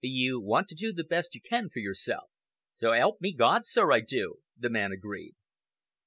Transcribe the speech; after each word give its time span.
"You 0.03 0.41
want 0.41 0.67
to 0.69 0.73
do 0.75 0.91
the 0.93 1.03
best 1.03 1.35
you 1.35 1.41
can 1.41 1.69
for 1.69 1.77
yourself?" 1.77 2.31
"So 2.73 2.89
'elp 2.91 3.21
me 3.21 3.31
God, 3.33 3.67
sir, 3.67 3.91
I 3.91 3.99
do!" 3.99 4.37
the 4.57 4.67
man 4.71 4.91
agreed. 4.91 5.35